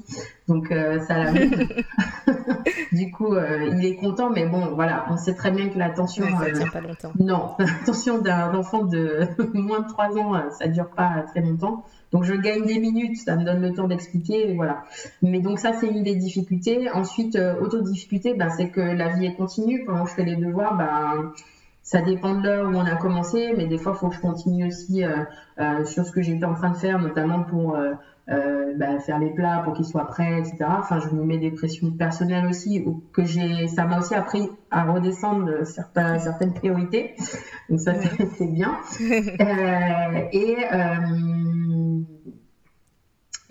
Donc 0.46 0.70
euh, 0.70 1.00
ça 1.00 1.18
l'arrive. 1.18 1.68
du 2.92 3.10
coup, 3.10 3.34
il 3.72 3.84
est 3.84 3.96
content, 3.96 4.30
mais 4.30 4.46
bon, 4.46 4.74
voilà, 4.74 5.06
on 5.10 5.16
sait 5.16 5.34
très 5.34 5.50
bien 5.50 5.68
que 5.68 5.78
l'attention... 5.78 6.24
ça 6.38 6.50
dure 6.50 6.70
pas 6.70 6.80
longtemps. 6.80 7.12
Non, 7.18 7.54
l'attention 7.58 8.18
d'un 8.18 8.54
enfant 8.54 8.84
de 8.84 9.26
moins 9.54 9.80
de 9.80 9.88
3 9.88 10.18
ans, 10.18 10.50
ça 10.58 10.68
dure 10.68 10.90
pas 10.90 11.24
très 11.28 11.40
longtemps. 11.40 11.84
Donc 12.12 12.24
je 12.24 12.34
gagne 12.34 12.64
des 12.64 12.78
minutes, 12.78 13.16
ça 13.18 13.36
me 13.36 13.44
donne 13.44 13.62
le 13.62 13.72
temps 13.72 13.86
d'expliquer, 13.86 14.54
voilà. 14.54 14.82
Mais 15.22 15.40
donc 15.40 15.58
ça 15.58 15.72
c'est 15.72 15.86
une 15.86 16.02
des 16.02 16.16
difficultés. 16.16 16.90
Ensuite, 16.90 17.36
euh, 17.36 17.60
autre 17.60 17.80
difficulté, 17.82 18.34
bah, 18.34 18.48
c'est 18.50 18.68
que 18.68 18.80
la 18.80 19.08
vie 19.08 19.26
est 19.26 19.34
continue. 19.34 19.84
Pendant 19.84 20.04
que 20.04 20.10
je 20.10 20.14
fais 20.14 20.24
les 20.24 20.36
devoirs, 20.36 20.76
bah, 20.76 21.32
ça 21.82 22.00
dépend 22.00 22.34
de 22.34 22.42
l'heure 22.42 22.68
où 22.68 22.74
on 22.74 22.84
a 22.84 22.96
commencé, 22.96 23.52
mais 23.56 23.66
des 23.66 23.78
fois 23.78 23.92
il 23.94 23.98
faut 23.98 24.08
que 24.08 24.16
je 24.16 24.20
continue 24.20 24.66
aussi 24.66 25.04
euh, 25.04 25.18
euh, 25.60 25.84
sur 25.84 26.04
ce 26.04 26.10
que 26.10 26.20
j'étais 26.20 26.44
en 26.44 26.54
train 26.54 26.70
de 26.70 26.76
faire, 26.76 26.98
notamment 26.98 27.42
pour 27.42 27.76
bah, 28.76 29.00
faire 29.00 29.18
les 29.18 29.30
plats 29.30 29.60
pour 29.64 29.72
qu'ils 29.74 29.84
soient 29.84 30.06
prêts, 30.06 30.38
etc. 30.38 30.58
Enfin, 30.78 31.00
je 31.00 31.08
me 31.08 31.24
mets 31.24 31.38
des 31.38 31.50
pressions 31.50 31.90
personnelles 31.90 32.46
aussi, 32.46 32.84
que 33.12 33.24
j'ai, 33.24 33.66
ça 33.66 33.86
m'a 33.86 33.98
aussi 33.98 34.14
appris 34.14 34.48
à 34.70 34.84
redescendre 34.84 35.66
certains, 35.66 36.16
certaines 36.20 36.54
priorités. 36.54 37.14
Donc 37.68 37.80
ça 37.80 37.94
c'est 38.38 38.46
bien. 38.46 38.76
et 40.32 40.56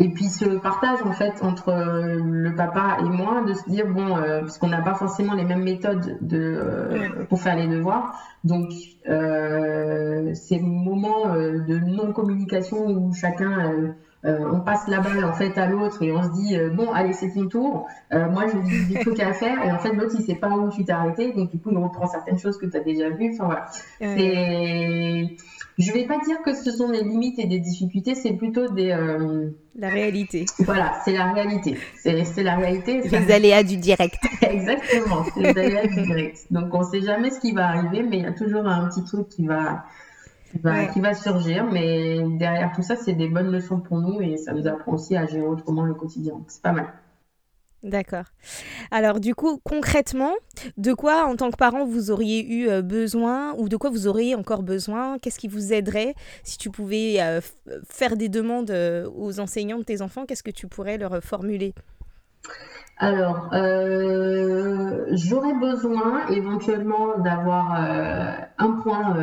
et 0.02 0.08
puis 0.14 0.26
ce 0.26 0.46
partage 0.62 1.02
en 1.04 1.12
fait 1.12 1.42
entre 1.42 1.70
euh, 1.70 2.22
le 2.24 2.56
papa 2.56 2.98
et 3.02 3.10
moi, 3.10 3.42
de 3.42 3.54
se 3.54 3.70
dire 3.70 3.86
bon, 3.88 4.16
euh, 4.16 4.42
puisqu'on 4.42 4.70
n'a 4.70 4.82
pas 4.82 4.96
forcément 4.96 5.34
les 5.34 5.44
mêmes 5.44 5.64
méthodes 5.64 6.18
de, 6.22 6.38
euh, 6.38 7.26
pour 7.26 7.42
faire 7.42 7.58
les 7.58 7.68
devoirs, 7.68 8.18
donc 8.46 8.70
euh, 9.10 10.34
ces 10.34 10.60
moments 10.60 11.34
de 11.36 11.80
non-communication 11.80 12.88
où 12.88 13.14
chacun 13.14 13.94
on 14.24 14.60
passe 14.60 14.88
la 14.88 15.00
balle 15.00 15.24
en 15.24 15.34
fait 15.34 15.58
à 15.58 15.68
l'autre 15.68 16.04
et 16.04 16.12
on 16.12 16.24
se 16.24 16.30
dit 16.30 16.58
bon 16.76 16.92
allez 16.92 17.14
c'est 17.14 17.32
ton 17.32 17.48
tour, 17.48 17.88
moi 18.12 18.46
j'ai 18.48 18.94
des 18.94 19.00
trucs 19.00 19.20
à 19.20 19.34
faire 19.34 19.64
et 19.66 19.72
en 19.72 19.80
fait 19.80 19.94
l'autre 19.94 20.16
il 20.20 20.26
sait 20.26 20.36
pas 20.36 20.50
où 20.50 20.70
tu 20.70 20.84
t'es 20.84 20.92
arrêté 20.92 21.32
donc 21.32 21.52
du 21.52 21.60
coup 21.60 21.72
il 21.72 21.78
reprend 21.78 22.06
certaines 22.08 22.38
choses 22.38 22.58
que 22.58 22.66
tu 22.66 22.76
as 22.76 22.82
déjà 22.82 23.10
vues. 23.10 23.32
Enfin 23.34 23.46
voilà, 23.46 23.66
c'est 24.00 25.38
je 25.80 25.94
vais 25.94 26.04
pas 26.04 26.18
dire 26.26 26.42
que 26.44 26.54
ce 26.54 26.72
sont 26.72 26.90
des 26.90 27.04
limites 27.04 27.40
et 27.40 27.46
des 27.46 27.60
difficultés, 27.60 28.14
c'est 28.14 28.34
plutôt 28.34 28.68
des. 28.68 28.92
Euh, 28.92 29.50
la 29.78 29.88
réalité. 29.88 30.46
Voilà, 30.60 31.00
c'est 31.06 31.14
la 31.14 31.32
réalité. 31.32 31.78
C'est 31.96 32.44
la 32.44 32.58
réalité. 32.58 33.02
Les 33.10 33.32
aléas 33.32 33.64
du 33.64 33.78
direct. 33.78 34.20
Exactement, 34.42 35.24
c'est 35.34 35.40
les 35.40 35.58
aléas 35.58 35.88
du 35.88 36.02
direct. 36.02 36.48
Donc 36.52 36.74
on 36.74 36.84
sait 36.84 37.02
jamais 37.02 37.30
ce 37.30 37.40
qui 37.40 37.54
va 37.54 37.70
arriver, 37.70 38.04
mais 38.04 38.18
il 38.18 38.24
y 38.24 38.28
a 38.28 38.34
toujours 38.34 38.68
un 38.68 38.90
petit 38.90 39.06
truc 39.06 39.30
qui 39.30 39.46
va, 39.46 39.86
qui 40.52 41.00
va, 41.00 41.14
surgir. 41.14 41.66
Mais 41.72 42.20
derrière 42.38 42.72
tout 42.76 42.82
ça, 42.82 42.96
c'est 42.96 43.14
des 43.14 43.28
bonnes 43.28 43.52
leçons 43.52 43.80
pour 43.80 44.00
nous 44.00 44.22
et 44.22 44.38
ça 44.38 44.54
nous 44.54 44.68
apprend 44.68 44.94
aussi 44.94 45.16
à 45.16 45.26
gérer 45.26 45.46
autrement 45.46 45.84
le 45.84 45.94
quotidien. 45.94 46.42
C'est 46.48 46.62
pas 46.62 46.72
mal. 46.72 46.94
D'accord. 47.82 48.26
Alors 48.92 49.22
du 49.22 49.36
coup, 49.36 49.60
concrètement, 49.64 50.34
de 50.76 50.94
quoi 50.94 51.26
en 51.26 51.38
tant 51.38 51.50
que 51.50 51.56
parent 51.56 51.86
vous 51.86 52.12
auriez 52.12 52.46
eu 52.46 52.68
euh, 52.68 52.82
besoin 52.82 53.54
ou 53.58 53.70
de 53.70 53.78
quoi 53.78 53.90
vous 53.90 54.06
auriez 54.08 54.36
encore 54.36 54.64
besoin? 54.64 55.18
Qu'est-ce 55.18 55.40
qui 55.40 55.48
vous 55.48 55.72
aiderait? 55.72 56.14
Si 56.44 56.58
tu 56.58 56.70
pouvais 56.70 57.22
euh, 57.22 57.40
faire 57.90 58.18
des 58.18 58.28
demandes 58.28 58.72
euh, 58.72 59.10
aux 59.16 59.40
enseignants 59.40 59.80
de 59.80 59.84
tes 59.84 60.02
enfants 60.02 60.26
Qu'est-ce 60.26 60.44
que 60.44 60.52
tu 60.52 60.68
pourrais 60.68 60.98
leur 60.98 61.24
formuler? 61.24 61.74
Alors, 62.98 63.50
j'aurais 65.14 65.54
besoin 65.54 66.28
éventuellement 66.28 67.18
d'avoir 67.20 67.76
un 68.58 68.72
point, 68.84 69.16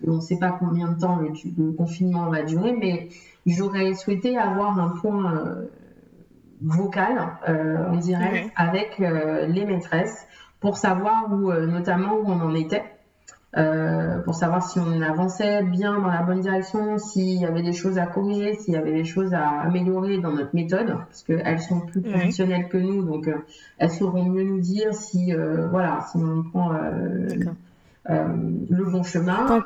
parce 0.00 0.06
qu'on 0.06 0.16
ne 0.16 0.20
sait 0.20 0.38
pas 0.38 0.56
combien 0.58 0.92
de 0.92 0.98
temps 0.98 1.18
le, 1.18 1.72
confinement 1.72 2.30
va 2.30 2.42
durer, 2.42 2.74
mais 2.78 3.08
j'aurais 3.46 3.94
souhaité 3.94 4.38
avoir 4.38 4.78
un 4.78 4.90
point 5.00 5.66
vocale 6.62 7.38
euh, 7.48 7.88
en 7.88 7.96
direct 7.96 8.50
avec 8.56 9.00
euh, 9.00 9.46
les 9.46 9.64
maîtresses 9.64 10.26
pour 10.60 10.76
savoir 10.76 11.32
où, 11.32 11.50
euh, 11.50 11.66
notamment 11.66 12.14
où 12.14 12.24
on 12.26 12.40
en 12.40 12.54
était. 12.54 12.84
pour 14.24 14.34
savoir 14.34 14.62
si 14.66 14.78
on 14.78 15.02
avançait 15.02 15.62
bien 15.62 16.00
dans 16.00 16.08
la 16.08 16.22
bonne 16.22 16.40
direction, 16.40 16.96
s'il 16.96 17.38
y 17.38 17.44
avait 17.44 17.62
des 17.62 17.74
choses 17.74 17.98
à 17.98 18.06
corriger, 18.06 18.54
s'il 18.54 18.72
y 18.72 18.78
avait 18.78 18.94
des 18.94 19.04
choses 19.04 19.34
à 19.34 19.60
améliorer 19.66 20.18
dans 20.18 20.32
notre 20.32 20.54
méthode, 20.54 20.96
parce 20.96 21.22
qu'elles 21.22 21.60
sont 21.60 21.80
plus 21.80 22.00
professionnelles 22.00 22.68
que 22.68 22.78
nous, 22.78 23.02
donc 23.04 23.28
elles 23.76 23.90
sauront 23.90 24.24
mieux 24.24 24.44
nous 24.44 24.60
dire 24.60 24.94
si, 24.94 25.34
voilà, 25.70 26.00
si 26.10 26.16
on 26.16 26.44
prend 26.44 26.72
le 28.08 28.84
bon 28.90 29.02
chemin 29.02 29.62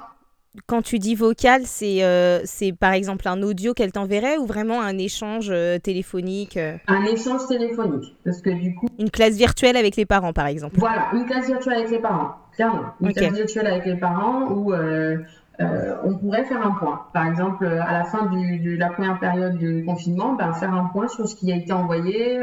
quand 0.67 0.83
tu 0.83 0.99
dis 0.99 1.15
vocal, 1.15 1.63
c'est 1.65 2.03
euh, 2.03 2.41
c'est 2.45 2.73
par 2.73 2.93
exemple 2.93 3.29
un 3.29 3.43
audio 3.43 3.75
qu'elle 3.75 3.93
t'enverrait 3.93 4.37
ou 4.39 4.47
vraiment 4.47 4.81
un 4.81 4.99
échange 4.99 5.49
euh, 5.51 5.79
téléphonique 5.79 6.57
euh? 6.57 6.77
Un 6.89 7.05
échange 7.05 7.47
téléphonique, 7.49 8.17
parce 8.25 8.41
que 8.41 8.51
du 8.51 8.75
coup... 8.75 8.87
Une 8.99 9.11
classe 9.11 9.37
virtuelle 9.37 9.77
avec 9.77 9.97
les 9.97 10.07
parents, 10.07 10.33
par 10.33 10.47
exemple. 10.47 10.77
Voilà, 10.79 11.09
une 11.13 11.27
classe 11.27 11.47
virtuelle 11.47 11.79
avec 11.79 11.91
les 11.91 11.99
parents, 11.99 12.37
clairement. 12.55 12.83
Une 13.01 13.13
classe 13.13 13.35
virtuelle 13.35 13.67
avec 13.67 13.87
les 13.87 13.97
parents 13.97 14.51
où 14.51 14.73
on 14.75 16.19
pourrait 16.19 16.45
faire 16.45 16.67
un 16.67 16.73
point. 16.73 17.03
Par 17.13 17.27
exemple, 17.27 17.67
à 17.67 17.93
la 17.93 18.05
fin 18.05 18.27
de 18.27 18.77
la 18.77 18.91
première 18.91 19.19
période 19.19 19.59
de 19.59 19.85
confinement, 19.85 20.35
ben, 20.35 20.53
faire 20.53 20.73
un 20.73 20.85
point 20.87 21.09
sur 21.09 21.29
ce 21.29 21.37
qui 21.37 21.53
a 21.53 21.57
été 21.57 21.73
envoyé, 21.73 22.41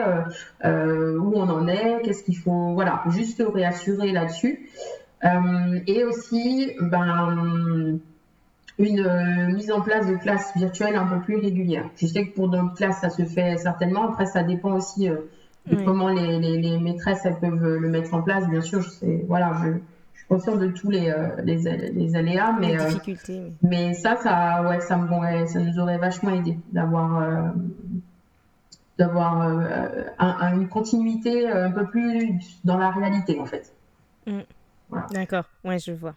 où 0.63 1.33
on 1.35 1.49
en 1.49 1.67
est, 1.67 2.01
qu'est-ce 2.03 2.23
qu'il 2.23 2.37
faut... 2.37 2.73
Voilà, 2.73 3.03
juste 3.09 3.43
réassurer 3.53 4.11
là-dessus. 4.11 4.69
Euh, 5.25 5.79
et 5.87 6.03
aussi 6.03 6.71
ben, 6.81 7.99
une 8.77 8.99
euh, 8.99 9.47
mise 9.53 9.71
en 9.71 9.81
place 9.81 10.07
de 10.07 10.15
classes 10.15 10.51
virtuelles 10.55 10.95
un 10.95 11.05
peu 11.05 11.21
plus 11.21 11.37
régulière. 11.37 11.89
Je 11.95 12.07
sais 12.07 12.27
que 12.27 12.35
pour 12.35 12.49
d'autres 12.49 12.73
classes, 12.73 12.99
ça 12.99 13.09
se 13.09 13.23
fait 13.23 13.57
certainement. 13.57 14.09
Après, 14.09 14.25
ça 14.25 14.43
dépend 14.43 14.73
aussi 14.73 15.07
euh, 15.07 15.15
de 15.71 15.77
comment 15.77 16.09
les, 16.09 16.39
les, 16.39 16.77
maîtresses 16.77 17.21
elles 17.23 17.39
peuvent 17.39 17.77
le 17.77 17.89
mettre 17.89 18.13
en 18.13 18.21
place. 18.21 18.49
Bien 18.49 18.59
sûr, 18.59 18.81
je, 18.81 18.89
sais, 18.89 19.25
voilà, 19.29 19.53
je, 19.63 19.69
suis 20.17 20.27
consciente 20.27 20.59
de 20.59 20.67
tous 20.67 20.89
les, 20.89 21.13
les, 21.45 21.57
les 21.93 22.15
aléas, 22.17 22.53
mais, 22.59 22.75
mais 23.61 23.93
ça, 23.93 24.17
ça, 24.17 24.67
ouais, 24.67 24.81
ça, 24.81 24.97
me, 24.97 25.45
ça 25.45 25.59
nous 25.59 25.79
aurait 25.79 25.97
vachement 25.97 26.31
aidé 26.31 26.57
d'avoir 26.73 27.53
d'avoir 28.99 29.47
une 30.53 30.67
continuité 30.67 31.47
un 31.49 31.71
peu 31.71 31.85
plus 31.85 32.59
dans 32.65 32.77
la 32.77 32.91
réalité, 32.91 33.39
en 33.39 33.45
fait. 33.45 33.73
Mm. 34.27 34.41
D'accord, 35.11 35.45
ouais, 35.63 35.79
je 35.79 35.91
vois. 35.91 36.15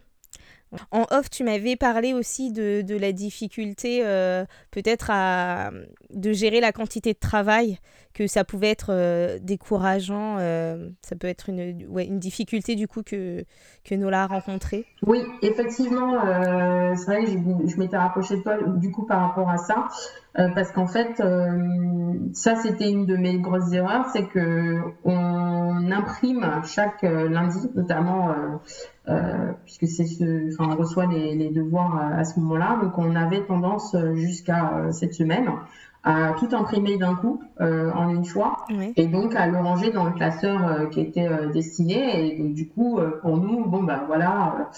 En 0.91 1.07
off, 1.11 1.31
tu 1.31 1.45
m'avais 1.45 1.77
parlé 1.77 2.13
aussi 2.13 2.53
de, 2.53 2.83
de 2.83 2.97
la 2.97 3.13
difficulté 3.13 4.01
euh, 4.05 4.45
peut-être 4.73 5.11
à, 5.11 5.71
de 6.11 6.33
gérer 6.33 6.61
la 6.61 6.73
quantité 6.73 7.13
de 7.13 7.19
travail, 7.19 7.79
que 8.17 8.27
ça 8.27 8.45
pouvait 8.45 8.71
être 8.71 8.89
euh, 8.89 9.39
décourageant, 9.43 10.37
euh, 10.39 10.89
ça 11.03 11.17
peut 11.17 11.27
être 11.27 11.51
une, 11.51 11.87
une 11.99 12.19
difficulté 12.19 12.75
du 12.75 12.89
coup 12.89 13.03
que, 13.03 13.45
que 13.85 13.95
Nola 13.95 14.23
a 14.23 14.27
rencontrée. 14.27 14.87
Oui, 15.07 15.19
effectivement, 15.43 16.15
c'est 16.95 17.05
vrai 17.05 17.25
que 17.27 17.31
je, 17.67 17.77
m'étais 17.77 17.99
rapprochée 17.99 18.39
de 18.39 18.43
toi 18.43 18.57
du 18.77 18.91
coup 18.91 19.05
par 19.05 19.21
rapport 19.21 19.51
à 19.51 19.59
ça, 19.59 19.89
parce 20.35 20.73
qu'en 20.73 20.87
fait, 20.87 21.23
ça 22.33 22.57
c'était 22.57 22.91
une 22.91 23.05
de 23.05 23.17
mes 23.17 23.39
grosses 23.39 23.71
erreurs, 23.73 24.07
c'est 24.15 24.27
que 24.29 24.81
on 25.05 25.93
imprime 25.93 26.63
chaque 26.65 27.03
lundi, 27.03 27.69
notamment 27.75 28.35
euh, 29.09 29.53
puisque 29.65 29.87
c'est 29.87 30.05
ce, 30.05 30.61
on 30.61 30.75
reçoit 30.75 31.07
les, 31.07 31.51
devoirs 31.51 31.97
à, 31.97 32.25
ce 32.25 32.41
moment-là. 32.41 32.81
Donc, 32.83 32.99
on 32.99 33.15
avait 33.15 33.45
tendance 33.45 33.95
euh, 33.95 34.15
jusqu'à 34.17 34.79
euh, 34.79 34.91
cette 34.91 35.15
semaine 35.15 35.49
à 36.07 36.35
tout 36.39 36.49
imprimer 36.53 36.97
d'un 36.97 37.17
coup 37.17 37.43
en 37.61 38.09
une 38.09 38.25
fois 38.25 38.65
et 38.97 39.07
donc 39.07 39.35
à 39.35 39.47
le 39.49 39.59
ranger 39.59 39.91
dans 39.91 40.05
le 40.05 40.13
classeur 40.13 40.89
qui 40.91 41.01
était 41.01 41.29
destiné. 41.53 42.29
Et 42.29 42.39
donc, 42.39 42.55
du 42.55 42.69
coup, 42.69 42.99
pour 43.21 43.37
nous, 43.37 43.67
bon, 43.67 43.83
ben 43.83 44.03
voilà. 44.07 44.71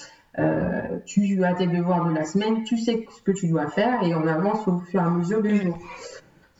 tu 1.04 1.44
as 1.44 1.54
tes 1.54 1.66
devoirs 1.66 2.08
de 2.08 2.14
la 2.14 2.25
semaine, 2.25 2.64
tu 2.64 2.78
sais 2.78 3.06
ce 3.14 3.23
que 3.23 3.32
tu 3.32 3.47
dois 3.47 3.68
faire 3.68 4.02
et 4.02 4.14
on 4.14 4.26
avance 4.26 4.66
au 4.66 4.78
fur 4.78 5.00
et 5.00 5.04
à 5.04 5.11
mesure 5.11 5.42
des 5.42 5.56
jours. 5.56 5.78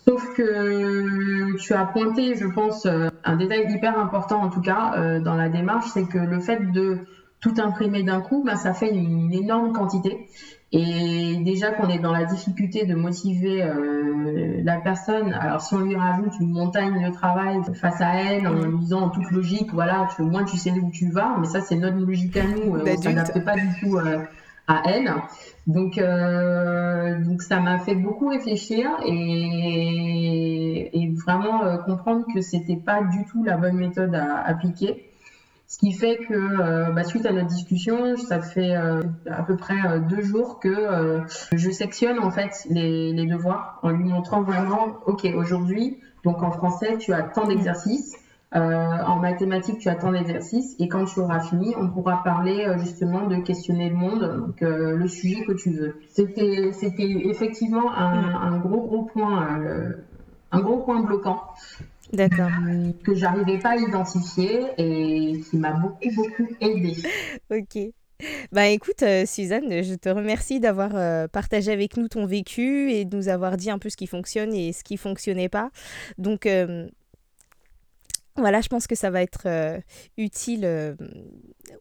Sauf 0.07 0.35
que 0.35 1.57
tu 1.57 1.73
as 1.73 1.85
pointé, 1.87 2.35
je 2.35 2.47
pense, 2.47 2.87
un 2.87 3.37
détail 3.37 3.73
hyper 3.73 3.99
important 3.99 4.43
en 4.43 4.51
tout 4.51 4.61
cas 4.61 5.19
dans 5.21 5.35
la 5.35 5.49
démarche, 5.49 5.87
c'est 5.95 6.07
que 6.07 6.19
le 6.19 6.41
fait 6.41 6.73
de 6.73 6.99
tout 7.41 7.55
imprimer 7.59 8.03
d'un 8.03 8.21
coup, 8.21 8.43
ben, 8.45 8.57
ça 8.57 8.75
fait 8.75 8.91
une 8.93 9.33
énorme 9.33 9.73
quantité. 9.73 10.27
Et 10.71 11.37
déjà 11.45 11.73
qu'on 11.73 11.89
est 11.89 11.99
dans 11.99 12.13
la 12.13 12.25
difficulté 12.25 12.85
de 12.85 12.95
motiver 12.95 13.63
euh, 13.63 14.61
la 14.63 14.77
personne, 14.77 15.33
alors 15.33 15.63
si 15.63 15.75
on 15.75 15.81
lui 15.81 15.97
rajoute 15.97 16.39
une 16.41 16.51
montagne 16.51 17.07
de 17.07 17.11
travail 17.11 17.57
face 17.73 18.03
à 18.03 18.17
elle 18.17 18.47
en 18.47 18.53
lui 18.53 18.79
disant 18.79 19.05
en 19.05 19.09
toute 19.09 19.31
logique, 19.31 19.73
voilà, 19.73 20.09
tu, 20.15 20.21
au 20.21 20.27
moins 20.27 20.45
tu 20.45 20.59
sais 20.59 20.73
où 20.73 20.91
tu 20.91 21.11
vas, 21.11 21.37
mais 21.41 21.47
ça 21.47 21.63
c'est 21.63 21.77
notre 21.77 21.97
logique 21.97 22.37
à 22.37 22.45
nous, 22.45 22.77
euh, 22.77 22.85
on 22.87 22.91
ne 22.91 22.97
s'adapte 22.97 23.43
pas 23.45 23.55
du 23.55 23.81
tout 23.81 23.97
euh, 23.97 24.19
à 24.67 24.83
elle. 24.85 25.11
Donc, 25.67 25.99
donc 25.99 27.43
ça 27.43 27.61
m'a 27.61 27.79
fait 27.79 27.95
beaucoup 27.95 28.29
réfléchir 28.29 28.91
et, 29.07 30.91
et 30.93 31.11
vraiment 31.25 31.79
comprendre 31.85 32.27
que 32.35 32.43
c'était 32.43 32.77
pas 32.77 33.03
du 33.03 33.25
tout 33.25 33.43
la 33.45 33.57
bonne 33.57 33.77
méthode 33.77 34.15
à 34.15 34.41
appliquer. 34.47 35.09
Ce 35.71 35.77
qui 35.77 35.93
fait 35.93 36.17
que 36.17 36.33
euh, 36.33 36.93
bah, 36.93 37.05
suite 37.05 37.27
à 37.27 37.33
notre 37.33 37.49
discussion, 37.49 38.17
ça 38.17 38.41
fait 38.41 38.75
euh, 38.75 39.03
à 39.31 39.43
peu 39.43 39.55
près 39.55 39.77
euh, 39.87 39.99
deux 39.99 40.23
jours 40.23 40.61
que 40.61 41.21
je 41.53 41.71
sectionne 41.71 42.19
en 42.21 42.31
fait 42.31 42.67
les, 42.71 43.13
les, 43.13 43.27
devoirs 43.27 43.79
en 43.83 43.91
lui 43.91 44.05
montrant 44.05 44.41
vraiment, 44.41 44.97
ok, 45.05 45.29
aujourd'hui, 45.37 45.99
donc 46.25 46.43
en 46.43 46.53
français, 46.53 46.97
tu 46.97 47.13
as 47.13 47.23
tant 47.23 47.47
d'exercices. 47.47 48.17
en 48.51 49.17
mathématiques, 49.17 49.79
tu 49.79 49.91
as 49.91 49.95
tant 49.95 50.11
d'exercices 50.11 50.75
et 50.79 50.89
quand 50.89 51.05
tu 51.05 51.21
auras 51.21 51.41
fini, 51.41 51.75
on 51.79 51.91
pourra 51.91 52.23
parler 52.23 52.67
justement 52.79 53.27
de 53.27 53.37
questionner 53.37 53.91
le 53.91 53.97
monde, 53.97 54.23
donc 54.47 54.63
le 54.63 55.07
sujet 55.07 55.45
que 55.45 55.53
tu 55.53 55.71
veux. 55.71 55.97
C'était, 56.09 56.73
c'était 56.73 57.11
effectivement 57.27 57.93
un, 57.95 58.55
un, 58.55 58.59
gros 58.59 58.81
gros 58.81 59.03
point, 59.03 59.47
un 60.51 60.61
gros 60.61 60.79
point 60.79 61.03
bloquant 61.03 61.43
D'accord. 62.13 62.51
que 63.05 63.15
j'arrivais 63.15 63.59
pas 63.59 63.71
à 63.71 63.77
identifier 63.77 64.63
et 64.79 65.41
qui 65.51 65.57
m'a 65.57 65.73
beaucoup, 65.73 66.15
beaucoup 66.15 66.49
aidé. 66.61 66.97
ok. 67.51 67.93
Bah 68.51 68.67
écoute, 68.67 69.03
euh, 69.05 69.27
Suzanne, 69.27 69.83
je 69.85 69.95
te 69.95 70.09
remercie 70.09 70.59
d'avoir 70.59 70.97
euh, 70.97 71.29
partagé 71.29 71.71
avec 71.71 71.97
nous 71.97 72.09
ton 72.09 72.27
vécu 72.27 72.91
et 72.91 73.05
de 73.05 73.17
nous 73.17 73.29
avoir 73.29 73.57
dit 73.57 73.71
un 73.71 73.79
peu 73.79 73.91
ce 73.91 73.97
qui 73.97 74.09
fonctionne 74.09 74.53
et 74.53 74.73
ce 74.73 74.83
qui 74.83 74.97
fonctionnait 74.97 75.49
pas. 75.49 75.71
Donc, 76.19 76.47
euh, 76.47 76.89
voilà, 78.39 78.61
je 78.61 78.69
pense 78.69 78.87
que 78.87 78.95
ça 78.95 79.11
va 79.11 79.23
être 79.23 79.43
euh, 79.47 79.79
utile 80.17 80.65
euh, 80.65 80.95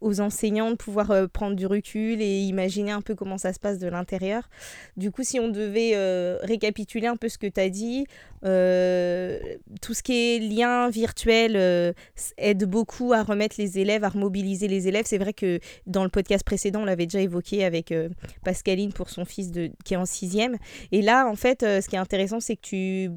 aux 0.00 0.20
enseignants 0.20 0.70
de 0.70 0.76
pouvoir 0.76 1.10
euh, 1.10 1.26
prendre 1.26 1.56
du 1.56 1.66
recul 1.66 2.20
et 2.20 2.40
imaginer 2.40 2.90
un 2.90 3.00
peu 3.00 3.14
comment 3.14 3.38
ça 3.38 3.52
se 3.52 3.60
passe 3.60 3.78
de 3.78 3.88
l'intérieur. 3.88 4.48
Du 4.96 5.10
coup, 5.10 5.22
si 5.22 5.38
on 5.40 5.48
devait 5.48 5.94
récapituler 6.42 7.06
un 7.06 7.16
peu 7.16 7.28
ce 7.28 7.38
que 7.38 7.46
tu 7.46 7.60
as 7.60 7.70
dit, 7.70 8.06
tout 8.42 9.94
ce 9.94 10.02
qui 10.02 10.12
est 10.12 10.38
lien 10.38 10.90
virtuel 10.90 11.94
aide 12.36 12.64
beaucoup 12.64 13.12
à 13.12 13.22
remettre 13.22 13.56
les 13.58 13.78
élèves, 13.78 14.04
à 14.04 14.08
remobiliser 14.08 14.68
les 14.68 14.88
élèves. 14.88 15.04
C'est 15.06 15.18
vrai 15.18 15.32
que 15.32 15.60
dans 15.86 16.04
le 16.04 16.10
podcast 16.10 16.44
précédent, 16.44 16.82
on 16.82 16.84
l'avait 16.84 17.06
déjà 17.06 17.20
évoqué 17.20 17.64
avec 17.64 17.94
Pascaline 18.44 18.92
pour 18.92 19.10
son 19.10 19.24
fils 19.24 19.50
de, 19.50 19.70
qui 19.84 19.94
est 19.94 19.98
en 19.98 20.06
sixième. 20.06 20.56
Et 20.92 21.02
là, 21.02 21.26
en 21.28 21.36
fait, 21.36 21.60
ce 21.62 21.88
qui 21.88 21.96
est 21.96 22.00
intéressant, 22.00 22.40
c'est 22.40 22.56
que 22.56 22.62
tu 22.62 23.10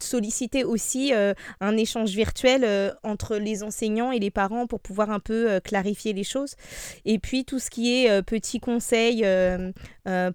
solliciter 0.00 0.64
aussi 0.64 1.12
euh, 1.12 1.34
un 1.60 1.76
échange 1.76 2.10
virtuel 2.10 2.62
euh, 2.64 2.90
entre 3.02 3.36
les 3.36 3.62
enseignants 3.62 4.12
et 4.12 4.18
les 4.18 4.30
parents 4.30 4.66
pour 4.66 4.80
pouvoir 4.80 5.10
un 5.10 5.20
peu 5.20 5.50
euh, 5.50 5.60
clarifier 5.60 6.12
les 6.12 6.24
choses. 6.24 6.54
Et 7.04 7.18
puis 7.18 7.44
tout 7.44 7.58
ce 7.58 7.70
qui 7.70 8.04
est 8.04 8.22
petits 8.22 8.60
conseils 8.60 9.24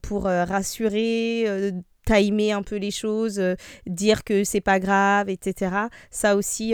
pour 0.01 0.23
rassurer, 0.23 1.71
timer 2.05 2.51
un 2.51 2.63
peu 2.63 2.75
les 2.77 2.91
choses, 2.91 3.41
dire 3.85 4.23
que 4.23 4.43
c'est 4.43 4.61
pas 4.61 4.79
grave, 4.79 5.29
etc. 5.29 5.75
Ça 6.09 6.35
aussi, 6.35 6.73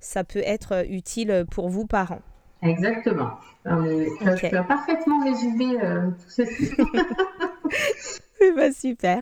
ça 0.00 0.24
peut 0.24 0.42
être 0.44 0.86
utile 0.88 1.44
pour 1.50 1.68
vous, 1.68 1.86
parents. 1.86 2.22
Exactement. 2.62 3.32
Tu 3.64 4.56
as 4.56 4.64
parfaitement 4.64 5.24
résumé 5.24 5.76
tout 6.18 6.28
ceci. 6.30 6.70
bah, 8.56 8.72
super. 8.72 9.18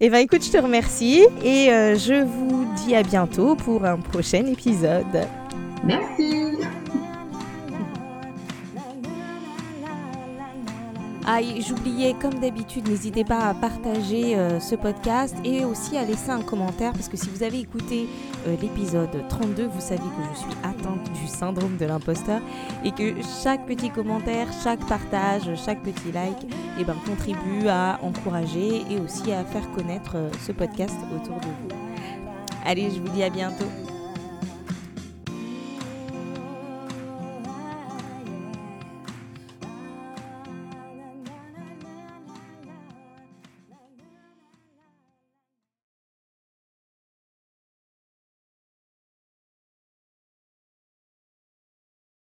Et 0.00 0.06
eh 0.06 0.10
ben 0.10 0.18
écoute, 0.18 0.44
je 0.44 0.50
te 0.50 0.58
remercie 0.58 1.24
et 1.44 1.70
euh, 1.70 1.96
je 1.96 2.24
vous 2.24 2.66
dis 2.76 2.94
à 2.94 3.02
bientôt 3.02 3.54
pour 3.56 3.84
un 3.84 3.96
prochain 3.96 4.46
épisode. 4.46 5.26
Merci. 5.84 6.47
Ah, 11.30 11.40
j'oubliais, 11.42 12.14
comme 12.18 12.40
d'habitude, 12.40 12.88
n'hésitez 12.88 13.22
pas 13.22 13.48
à 13.48 13.52
partager 13.52 14.34
euh, 14.34 14.60
ce 14.60 14.74
podcast 14.74 15.36
et 15.44 15.62
aussi 15.62 15.98
à 15.98 16.04
laisser 16.06 16.30
un 16.30 16.40
commentaire 16.40 16.92
parce 16.92 17.06
que 17.06 17.18
si 17.18 17.28
vous 17.28 17.42
avez 17.42 17.60
écouté 17.60 18.08
euh, 18.46 18.56
l'épisode 18.62 19.10
32, 19.28 19.66
vous 19.66 19.80
savez 19.80 19.98
que 19.98 20.22
je 20.32 20.38
suis 20.38 20.58
atteinte 20.62 21.12
du 21.12 21.26
syndrome 21.26 21.76
de 21.76 21.84
l'imposteur 21.84 22.40
et 22.82 22.92
que 22.92 23.12
chaque 23.42 23.66
petit 23.66 23.90
commentaire, 23.90 24.48
chaque 24.64 24.80
partage, 24.86 25.42
chaque 25.66 25.82
petit 25.82 26.12
like 26.14 26.46
eh 26.80 26.84
ben, 26.84 26.96
contribue 27.06 27.68
à 27.68 27.98
encourager 28.02 28.80
et 28.90 28.98
aussi 28.98 29.30
à 29.30 29.44
faire 29.44 29.70
connaître 29.72 30.12
euh, 30.14 30.30
ce 30.46 30.52
podcast 30.52 30.96
autour 31.14 31.36
de 31.40 31.48
vous. 31.48 31.76
Allez, 32.64 32.90
je 32.90 33.02
vous 33.02 33.08
dis 33.08 33.22
à 33.22 33.28
bientôt. 33.28 33.68